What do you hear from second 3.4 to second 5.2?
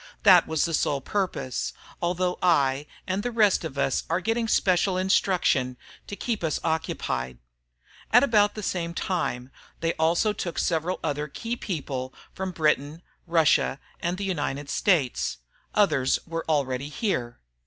of us are getting special